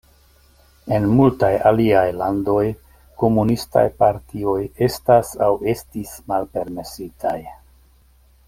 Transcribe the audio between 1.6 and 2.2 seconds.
aliaj